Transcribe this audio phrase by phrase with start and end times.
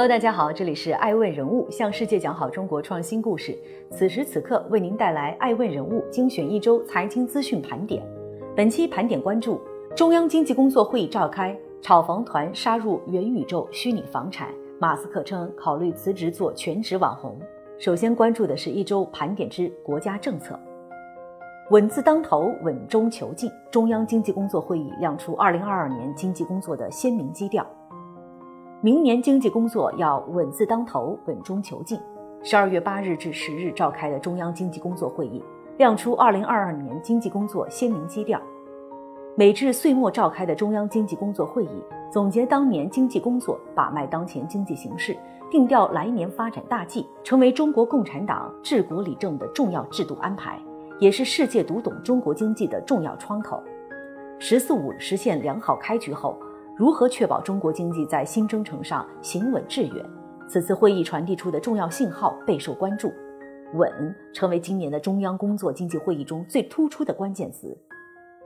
[0.00, 3.54] Hello，大家好，这里是爱问人物，向世界讲好中国创新故事。
[3.90, 8.02] 此时此刻为您带来爱问人物精选一周财经资讯盘点。
[8.56, 9.60] 本期盘点关注
[9.94, 17.38] 中央经济工作会议召开，炒房团杀入元宇宙虚拟房产，马斯克称考虑辞职做全职网红。
[17.78, 20.58] 首先关注的是一周盘点之国家政策。
[21.72, 23.50] 稳字当头，稳中求进。
[23.70, 27.66] 中央经济工作会议亮出二零二二年经济工作的鲜明基调。
[28.82, 32.00] 明年经济工作要稳字当头，稳中求进。
[32.42, 35.44] 十二月八日至十日召开的中央经济工作会议
[35.76, 38.40] 亮出二零二二年经济工作鲜明基调。
[39.36, 45.14] 每至岁末召开的中央经济工作会议，总结当年经济工作，把脉当前经济形势，
[45.50, 50.58] 定调来年发展大计，成为中国共产党治国理政的重要制度安排。
[50.98, 53.62] 也是世界读懂中国经济的重要窗口。
[54.40, 56.38] “十四五”实现良好开局后，
[56.80, 60.02] 如何确保中国经济在新征程上行稳致远？
[60.48, 63.12] 此次会议传递出的重要信号备受关注。
[63.74, 63.92] 稳
[64.32, 67.76] 成为今年的中央工作经济会议中最突出的关键词，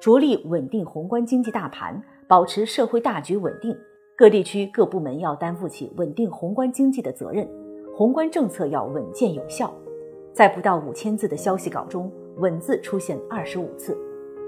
[0.00, 3.72] 着力稳定宏观经济大盘，保持社会大局稳定。
[4.16, 7.48] 各地区各部门要担负起稳定宏观经济的责任，
[7.94, 9.72] 宏观政策要稳健有效。
[10.32, 12.10] 在不到五千字的消息稿中。
[12.38, 13.96] 稳字出现二十五次。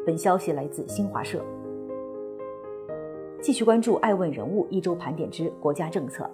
[0.05, 1.41] 本消息来自新华社。
[3.41, 6.29] 继续关注爱问人物一周盘点之国家政策。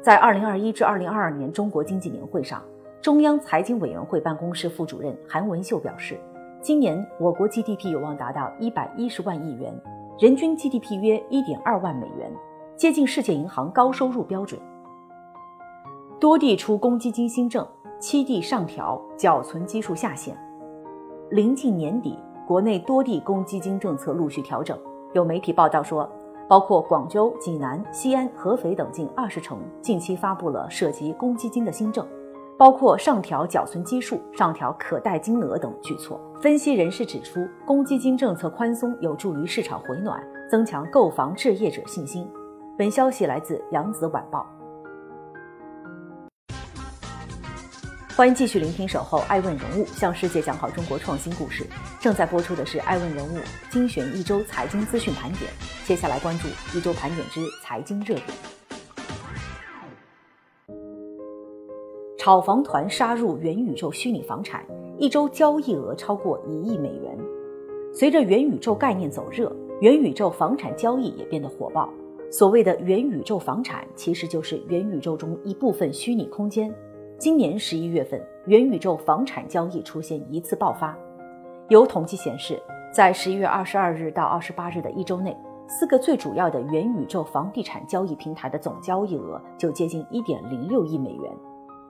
[0.00, 2.62] 在二零二一至二零二二年中国经济年会上，
[3.00, 6.18] 中央财经委员会办公室副主任韩文秀表示，
[6.60, 9.72] 今年我国 GDP 有望达到一百一十万亿元，
[10.18, 12.32] 人均 GDP 约一点二万美元，
[12.76, 14.60] 接近世界银行高收入标准。
[16.18, 17.66] 多地出公积金新政，
[18.00, 20.36] 七地上调缴存基数下限。
[21.30, 24.76] 临近年底，国内多地公积金政策陆续调整。
[25.14, 26.10] 有媒体报道说，
[26.52, 32.06] 包括广州、济南、西安、合肥等近二十城近期发布了涉及公积金的新政，
[32.58, 36.20] 包括上调缴存基数、上调可贷金额等举措。
[36.42, 42.28] 分析人士指出，公积金政策宽松有助于市场回暖，增强购房置业者信心。
[42.76, 44.46] 本消息来自《扬子晚报》。
[48.14, 51.64] 欢迎继续聆听《守候爱问人物》，向世界讲好中国创新故事。
[51.98, 53.38] 正在播出的是《爱问人物》
[53.70, 55.50] 精选一周财经资讯盘点。
[55.86, 56.46] 接下来关注
[56.76, 58.26] 一周盘点之财经热点。
[62.18, 64.62] 炒房团杀入元宇宙虚拟房产，
[64.98, 67.18] 一周交易额超过一亿美元。
[67.94, 71.88] 随着元宇宙概念走热，元宇宙房产交易也变得火爆。
[72.30, 76.70] 所谓的元宇宙房产，其实就是元宇宙中一部分虚拟空间。
[77.22, 80.92] 今年十一月份，元宇宙房产交易出现一次爆发。
[81.68, 82.60] 有统计显示，
[82.92, 85.36] 在十一月二十二日到二十八日的一周内，
[85.68, 91.32] 四个最主要的元宇宙房地产交易平台的总交易额就接近一点零六亿美元。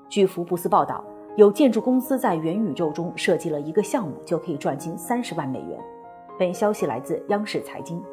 [0.07, 1.03] 据福布斯报道，
[1.37, 5.81] 有建筑公司在元宇宙中设计了一个项目，就可以赚进三十万美元。
[6.39, 8.05] 本消息来自央视财经。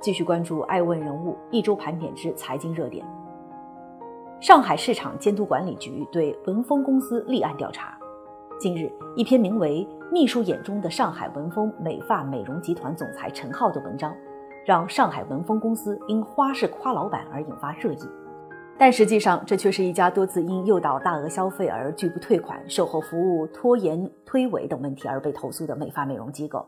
[0.00, 3.06] 继续关注爱问人物一周盘点之财经热点。
[4.44, 7.98] 上海市场监督管理局对文峰公司立案调查。
[8.60, 14.14] 近日，一篇名为《秘书眼中的上海文峰美发美容集团总裁陈浩》的文章，
[14.66, 18.00] 让上海文峰公司因花式夸老板而引发热议。
[18.76, 26.62] 但实际上，这却是一家多次因诱导大额消费而拒不退款、售后服务拖延推诿等问题而被投诉的美发美容机构。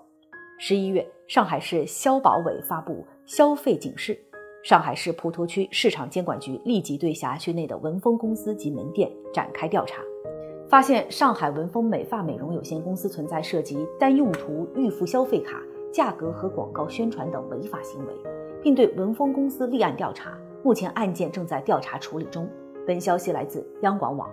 [0.59, 4.19] 十一月，上海市消保委发布消费警示。
[4.67, 10.03] 上海市普陀区市场监管局立即对辖区内的文峰公司及门店展开调查，
[10.69, 15.63] 发现上海文峰美发美容有限公司存在涉及单用途预付消费卡、
[15.93, 18.13] 价格和广告宣传等违法行为，
[18.61, 20.37] 并对文峰公司立案调查。
[20.65, 22.51] 目前案件正在调查处理中。
[22.85, 24.29] 本消息来自央广网。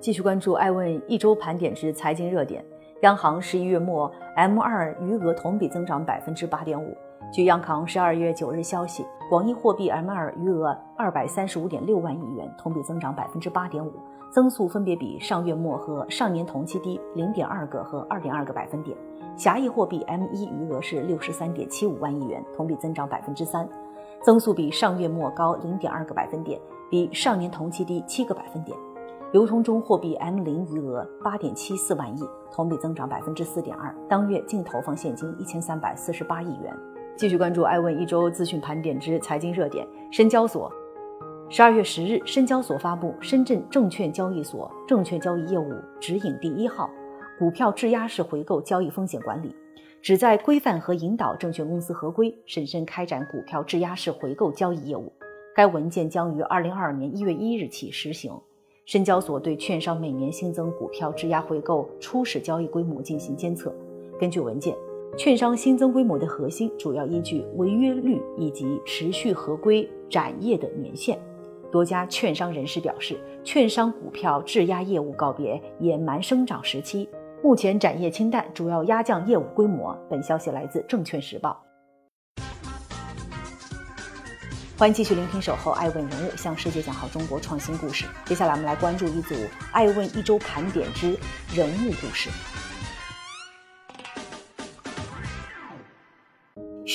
[0.00, 2.64] 继续关注爱问一周盘点之财经热点。
[3.02, 6.96] 央行十一月末 M 二余额同比增长百分之八点五。
[7.32, 13.90] 据央行十二月九日消息，广义货币 M2 余额二百三十五点六万亿元，同比增长百分之八点五，
[14.30, 18.94] 增速分别比上月末和上年同期低零点二个和二点二个百分点。
[19.34, 23.66] 狭义货币 M1 余额是六十三点七五万亿元，同比增长百分之三，
[24.22, 28.76] 增速比上月末高零点二个百分点，比上年同期低七个百分点。
[29.32, 36.76] 流通中货币 M0 余额八点七四万亿，同比增长百分之四点二，当月净投放现金一千三百四十八亿元。
[37.16, 39.86] 继续关注爱问一周资讯盘点之财经热点。
[40.10, 40.72] 深交所
[41.48, 46.90] 十二月十日，深交所发布《深圳证券交易所证券交易业务指引》第一号，
[47.38, 49.54] 股票质押式回购交易风险管理，
[50.00, 55.12] 旨在规范和引导证券公司合规、审慎开展股票质押式回购交易业务。
[55.54, 58.32] 该文件将于二零二二年一月一日起实行。
[58.84, 63.72] 深交所对券商每年新增股票质押回购初始交易规模进行监测。
[64.18, 64.74] 根据文件，
[65.18, 71.18] 券商新增规模的核心主要依据违约率以及持续合规展业的年限。
[71.70, 77.06] 多家券商人士表示，券商股票质押业务告别野蛮生长时期，
[77.42, 79.94] 目前展业清淡，主要压降业务规模。
[80.08, 81.62] 本消息来自《证券时报》。
[84.78, 88.06] 欢迎继续聆听《守候爱问人物》，向世界讲好中国创新故事。
[88.24, 89.34] 接下来，我们来关注一组
[89.72, 91.18] 《爱问一周盘点之
[91.54, 92.30] 人物故事》。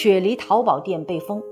[0.08, 1.44] 雪梨淘宝店被封，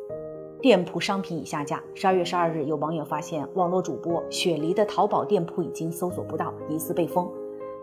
[0.62, 1.84] 店铺商品已下架。
[1.94, 7.30] 十二月十二日，有网友发现网络主播雪梨的淘宝店铺已经搜索不到，疑似被封。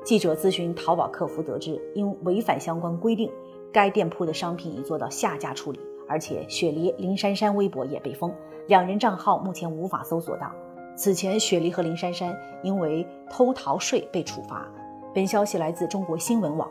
[0.03, 3.31] 记者咨询淘宝客服得知，因违反相关规定，
[3.71, 5.81] 该店铺的商品已做到下架处理。
[6.09, 8.33] 而且，雪梨林珊珊微博也被封，
[8.67, 10.51] 两人账号目前无法搜索到。
[10.97, 14.67] 此前，雪梨和林珊珊因为偷逃税被处罚。
[15.13, 16.67] 本消息来自中国新闻网。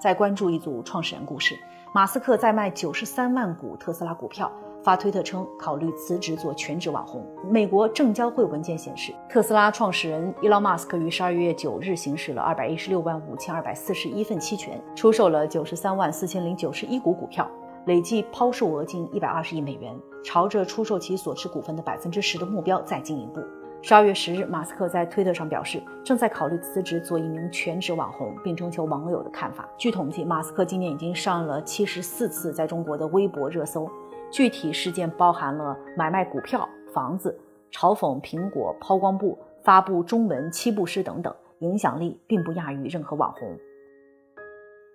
[0.00, 1.54] 再关注一组创始人故事：
[1.94, 4.50] 马斯克在卖九十三万股特斯拉股票，
[4.82, 7.22] 发推特称考虑辞职做全职网红。
[7.50, 17.46] 美国证交会文件显示，特斯拉创始人伊隆马斯克于十二月九日行使了二百一十六万五千二百四十一份期权，出售了九十三万四千零九十一股股票。
[17.84, 19.94] 累计抛售额近一百二十亿美元，
[20.24, 23.42] 朝着出售其所持股份的百分之十的目标再进一步。
[23.84, 29.68] 十二月十日，马斯克在推特上表示，正在考虑辞职做一名全职网红，并征求网友的看法。
[29.76, 33.90] 据统计，马斯克今年已经上了七十四次在中国的微博热搜，
[34.30, 37.36] 具体事件包含了买卖股票、房子、
[37.72, 43.58] 嘲讽苹果、抛光布、发布中文七步诗等等，影响力并不亚于任何网红。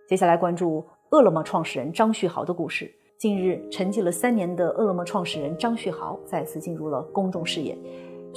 [0.08, 0.86] 接下来关注。
[1.12, 2.94] 饿了么创始人张旭豪的故事。
[3.18, 7.78] 近日，沉寂了三年的饿了么创始人张旭豪再次进入了公众视野。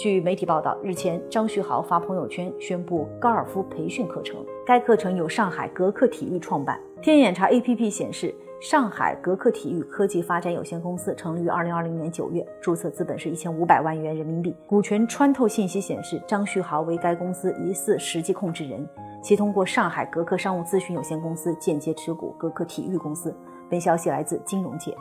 [0.01, 6.81] 据媒体报道，日前张旭豪发朋友圈宣布高尔夫培训课程，该课程由上海格克体育创办。
[7.03, 14.57] 天眼查 APP 显示，上海格克体育科技发展有限公司成立于2020年9月，注册资本是一千五百万元人民币。
[14.67, 18.89] 股权穿透信息显示，张旭豪为该公司疑似实际控制人。
[19.23, 23.37] 其通过上海格克商务咨询有限公司间接持股格克体育公司。
[23.69, 24.97] 本消息来自金融界。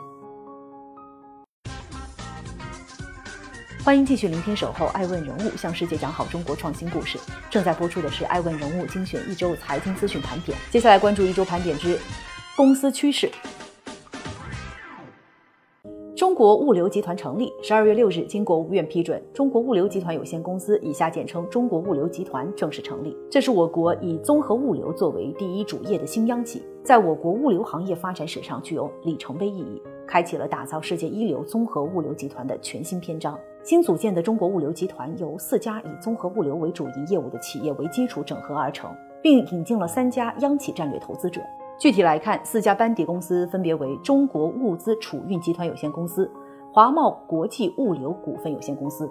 [3.82, 7.18] 欢迎继续聆听《守候爱问人物》，向世界讲好中国创新故事。
[7.48, 10.56] 正在播出的是《爱问人物》精选一周财经资讯盘点。
[10.70, 11.98] 接下来关注一周盘点之
[12.54, 13.30] 公司趋势。
[16.14, 17.50] 中国物流集团成立。
[17.62, 23.16] 十二月六日，经国务院批准，中国物流集团有限公司（以下简称中国物流集团）正式成立。
[23.30, 33.38] 这是我国以综合物流作为第一主业的新央企，在我国物流行业发展史上具有里程碑意义，开启了打造世界一流综合物流集团的全新篇章。
[33.62, 38.90] 新组建的中国物流集团由四家以综合物流为主营业务的企业为基础整合而成，
[39.22, 41.42] 并引进了三家央企战略投资者。
[41.78, 46.30] 具体来看，四家班底公司分别为中国物资储运集团有限公司、
[46.72, 49.08] 华贸国际物流股份有限公司、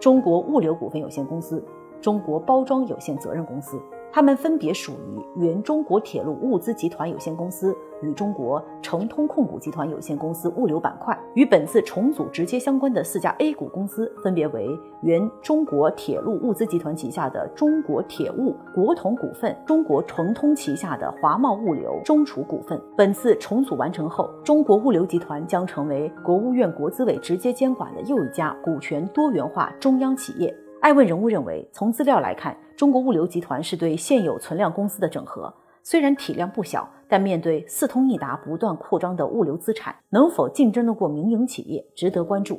[0.00, 1.62] 中国物流股份有限公司、
[2.00, 3.78] 中国包装有限责任公司。
[4.14, 11.18] 它们分别属于原中国铁路物资集团有限公司与中国成通控股集团有限公司物流板块。
[11.32, 14.68] 与本次重组直接相关的四家 A 股公司分别为
[15.00, 22.78] 原中国铁路物资集团旗下的中国铁物、国统股份、中国成通旗下的华贸物流、中储股份。
[22.94, 30.54] 本次重组完成后，中国物流集团将成为国务院国资委直接监管的又一家股权多元化中央企业。
[30.82, 35.54] 爱问人物认为，从资料来看，中国物流集团是对现有存量公司的整合。
[35.84, 42.58] 虽然体量不小，但面对四通一达不断扩张的物流资产，能否竞争得过民营企业，值得关注。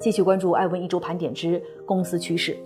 [0.00, 2.58] 继续关注爱问一周盘点之公司趋势。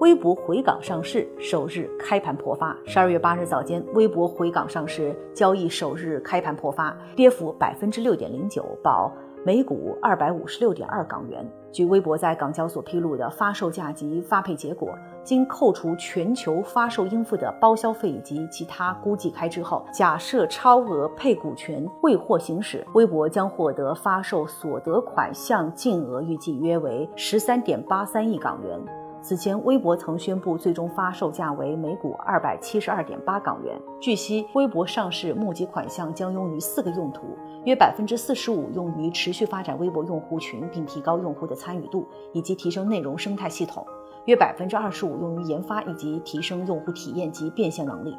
[0.00, 2.74] 微博回港上市首日开盘破发。
[2.86, 9.12] 十二月八日早间，微博回港上市交易首日开盘破发，跌幅百分之六点零九，报。
[9.42, 11.50] 每股二百五十六点二港元。
[11.72, 14.90] 据微博在港交所披露的发售价及发配结果，
[15.24, 28.78] 经扣除全球发售应付的包销费以及其他估计开支后，假设超额配股权未获行使，微博将获得发售所得款项净额预计约为十三点八三亿港元。
[29.22, 33.78] 此前，微博曾宣布最终发售价为每股二百七十二点八港元。
[34.00, 37.36] 据悉，微博上市募集款项将用于四个用途。
[37.64, 43.84] 约百分之四十五用于持续发展微博用户群，并提高用户的参与度，以及提升内容生态系统；
[44.24, 48.12] 约百分之二十五用于研发以及提升用户体验及变现能力；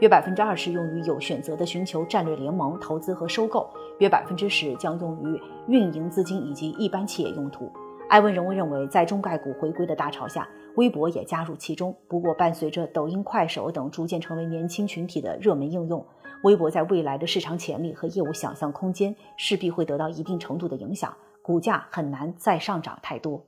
[0.00, 7.70] 约百分之二十用于有选择的寻求战略联盟、投资和收购，约百分之十将用于运营资金以及一般企业用途。
[8.08, 11.94] 艾文人物认为，在中概股回归的大潮下，微博也加入其中。
[12.08, 16.02] 不过，伴随着抖音、快手等逐渐成为年轻群体的热门应用，
[16.42, 23.44] 微博在未来的市场潜力和业务想象空间势必会得到一定程度的影响，股价很难再上涨太多。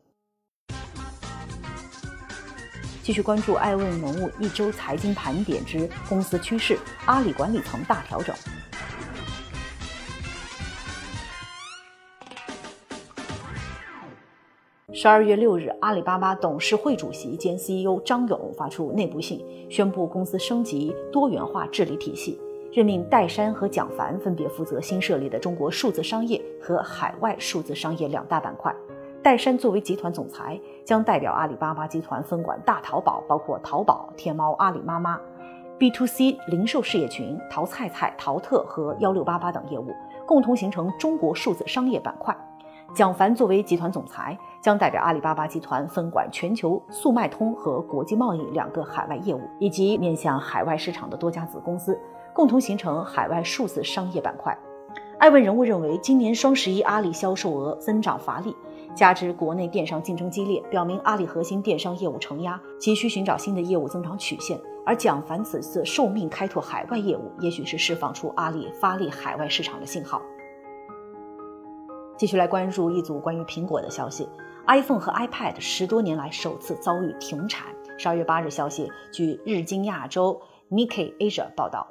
[3.02, 8.34] 继续关注爱问人物一周财经盘点之公司趋势，阿里管理层大调整。
[14.92, 22.38] 十二月六日，阿里巴巴董事会主席兼 CEO 张勇发出内部信，宣布公司升级多元化治理体系，
[22.72, 28.72] 任命戴珊和蒋凡分别负责新设立的中国数字商业和海外数字商业两大板块。
[29.22, 35.20] 戴珊作为集团总裁，将代表阿里巴巴集团分管大淘宝，包括淘宝、天猫、阿里妈妈、
[35.78, 39.92] B to C 零售事业群、淘菜菜、淘特和幺六八八等业务，
[40.24, 42.34] 共同形成中国数字商业板块。
[42.94, 51.98] 蒋凡作为集团总裁，将代表阿里巴巴集团分管全球速卖通和国际贸易两个海外业务，以及面向海外市场的多家子公司，
[52.34, 54.56] 共同形成海外数字商业板块。
[55.18, 58.56] 艾问人物认为，今年双十一阿里销售额增长乏力，
[58.94, 64.58] 加之国内电商竞争激烈，表明阿里核心电商业务承压，急需寻找新的业务增长曲线。
[64.86, 70.22] 而蒋凡此次受命开拓海外业务，也许是释放出阿里发力海外市场的信号。
[72.16, 74.26] 继续来关注一组关于苹果的消息
[74.66, 77.66] ：iPhone 和 iPad 十多年来首次遭遇停产。
[77.98, 81.86] 十二月八日消息，据日经亚洲 Nikkei Asia 报道，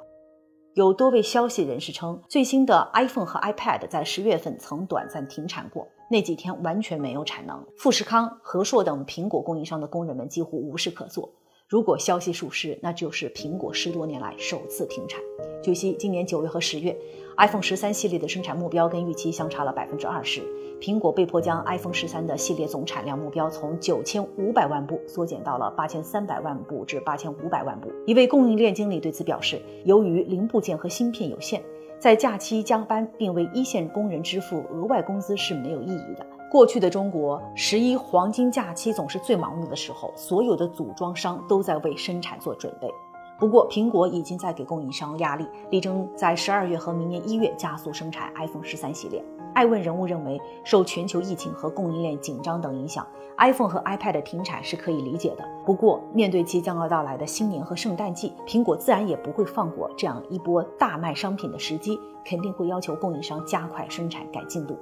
[0.74, 11.28] 有多位消息人士称，最新的 iPhone 和 iPad 在十月份曾短暂停产过，那几天完全没有产能，富士康、和硕等苹果供应商的工人们几乎无事可做。
[11.70, 15.20] 如果消息属实，那就是苹果十多年来首次停产。
[15.62, 16.96] 据悉，今年九月和十月。
[17.38, 20.42] iPhone 十三系列的生产目标跟预期相差了百分之二十，
[20.80, 27.88] 苹果被迫将 iPhone 十三的系列总产量目标从九千五百万部缩减到了八千三百万部至八千五百万部。
[28.04, 31.62] 一位供应链经理对此表示，由于零部件和芯片有限，
[32.00, 36.26] 在假期加班并为一线工人支付额外工资是没有意义的。
[36.50, 42.92] 过去的中国十一黄金假期总是最忙碌的时候，所有的组装商都在为生产做准备。
[43.38, 49.24] 不过，苹果已经在给供应商压力，力争在十二月和明年一月加速生产 iPhone 十三系列。
[49.54, 53.06] 爱问人物认为，受全球疫情和供应链紧张等影响
[53.38, 55.44] ，iPhone 和 iPad 停产是可以理解的。
[55.64, 64.76] 不过，面对即将要到来的新年和圣诞季，苹果自然也不会放过这样一波大卖商品的时机，肯定会要求供应商加快生产、改进度。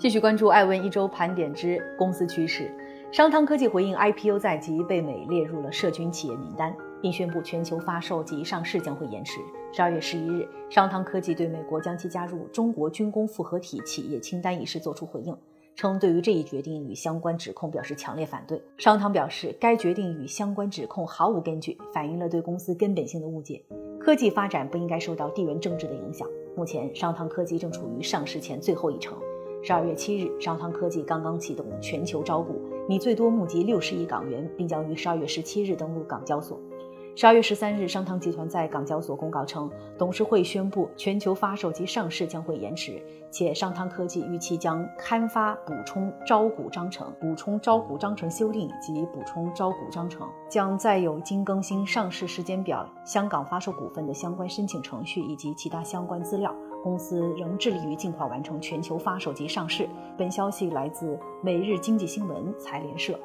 [0.00, 2.74] 继续关注艾问一周盘点之公司趋势，
[3.12, 6.74] 商汤科技回应 IPO 在即，被美列入了涉军企业名单。
[7.02, 9.40] 并宣布全球发售及上市将会延迟。
[9.72, 15.36] 十二月十一日，商汤科技对美国将其加入中国军工复合体企业清单一事作出回应，
[15.74, 18.62] 称对于这一决定与相关指控表示强烈反对。
[18.78, 23.62] 商汤表示，该决定与相关指控毫无根据，反映了对公司根本性的误解。
[23.98, 26.26] 科技发展不应该受到地缘政治的影响。
[26.56, 29.16] 目前，商汤科技正处于上市前最后一程。
[29.62, 36.58] 十二月七日，商汤科技刚刚启动全球招股，拟最多募集六十亿港元，并将于十二月十七日登陆港交所。
[37.14, 56.54] 十二月十三日，商汤集团在港交所公告称，董事会宣布全球发售及上市将会延迟，且商汤科技预期将刊发补充招股章程、补充招股章程修订及补充招股章程，将再有经更新上市时间表、香港发售股份的相关申请程序以及其他相关资料。
[56.82, 59.88] 公司仍致力于尽快完成全球发售及上市。
[60.16, 63.18] 本消息来自每日经济新闻财联社。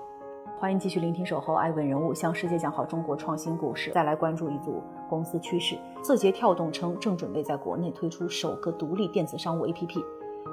[0.60, 3.92] 欢迎继续聆听《守候爱问人物》，向世界讲好中国创新故事。
[3.92, 5.78] 再来关注一组公司趋势。
[6.02, 10.04] 字节跳动称，正准备在国内推出首个独立电子商务 APP。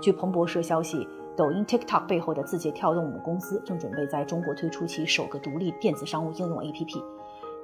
[0.00, 1.06] 据彭博社消息，
[1.36, 7.02] 抖音 TikTok 背后的字节跳动母公司正准备在中国推出其首个独立电子商务应用 APP。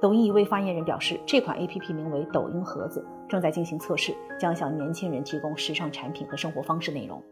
[0.01, 7.23] 抖音一位发言人表示，这款 APP 名为“抖音盒子”，正在进行测试，将向年轻人提供时尚产品和生活方式内容。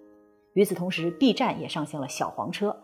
[0.53, 2.75] 与此同时，B 站也上线了小黄车。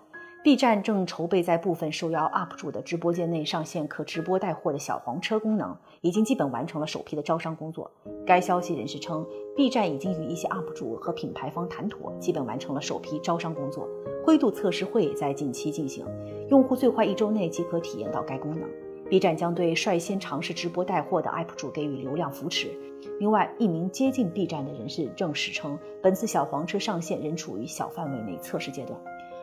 [0.43, 7.89] B 站正筹备在部分受邀 UP 主的直播间内上线可直播带货的小黄车功能，已经基本完成了首批的招商工作。
[8.25, 13.87] 该消息人士称，B 站已经与一些 UP 主和品牌方谈妥，基本完成了首批招商工作。
[14.25, 16.05] 灰度测试会在近期进行，
[16.49, 18.69] 用户最快一周内即可体验到该功能。
[19.13, 22.71] B 站将对率先尝试直播带货的 UP 主给予流量扶持。
[23.19, 28.99] 另外，一名接近 B 站的人士证实称，本次小黄车上线仍处于小范围内测试阶段。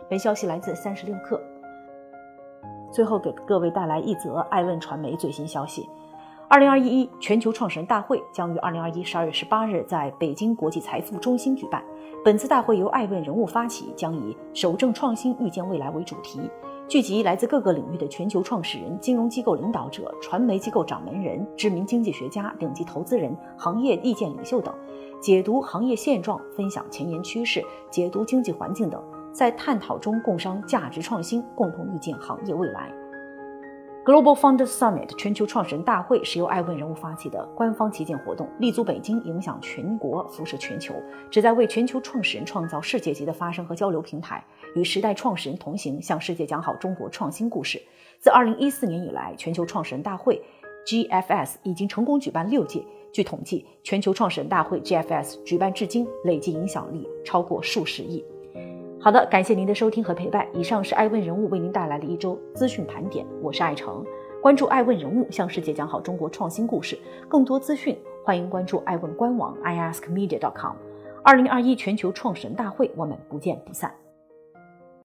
[0.09, 1.41] 本消息来自三十六氪。
[2.93, 5.89] 最后给各位带来一则爱问传媒最新消息：
[6.49, 11.81] 二零二一全球创始人大会将于二零二一十二月十八日在北京国际财富中心举办。
[12.25, 16.51] 本次大会由爱问人物发起，将以“守正创新，预见未来”为主题，
[16.91, 24.75] 聚集来自各个领域的全球创始人、金融机构领导者、传媒机构掌门人、知名经济学家、顶级投资人、行业意见领袖等，
[25.21, 29.01] 解读行业现状，分享前沿趋势，解读经济环境等，
[29.33, 32.93] 在探讨中共商价值创新，共同预见行业未来。
[34.03, 40.95] Global Founders Summit 全球创始人大会是由爱问人物发起的官方旗舰活动，立足北京，影响全国，辐射全球，
[41.31, 44.43] 旨在为全球创始人创造世界级的发声和交流平台，
[44.75, 47.79] 与时代创始人同行，向世界讲好中国创新故事。
[48.19, 50.43] 自2014年以来，全球创始人大会
[50.87, 52.83] GFS 已经成功举办六届。
[53.13, 58.25] 据统计，全球创始人大会 GFS 举办至今，累计影响力超过数十亿。
[59.03, 60.47] 好的，感谢您的收听和陪伴。
[60.53, 64.05] 以上是爱问人物为您带来的一周资讯盘点，我是爱成。
[64.43, 66.99] 关注爱问人物，向世界讲好中国创新故事。
[67.27, 70.77] 更多资讯，欢迎关注爱问官网 iaskmedia.com。
[71.25, 73.91] 二零二一全球创始人大会，我们不见不散。